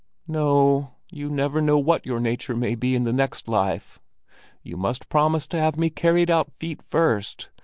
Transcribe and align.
"No, 0.27 0.95
you 1.11 1.29
never 1.29 1.61
know 1.61 1.77
what 1.77 2.07
your 2.07 2.19
nature 2.19 2.55
may 2.55 2.73
be 2.73 2.95
in 2.95 3.03
the 3.03 3.13
next 3.13 3.47
life. 3.47 3.99
You 4.63 4.75
must 4.75 5.09
promise 5.09 5.45
to 5.45 5.59
have 5.59 5.77
me 5.77 5.91
carried 5.91 6.31
out 6.31 6.51
feet 6.51 6.81
first! 6.81 7.49